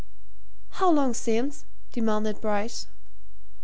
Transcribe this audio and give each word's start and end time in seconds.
"How 0.79 0.89
long 0.89 1.13
since?" 1.13 1.63
demanded 1.91 2.41
Bryce. 2.41 2.87